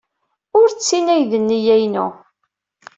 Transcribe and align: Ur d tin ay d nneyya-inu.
Ur 0.59 0.67
d 0.71 0.77
tin 0.87 1.07
ay 1.13 1.23
d 1.31 1.33
nneyya-inu. 1.41 2.07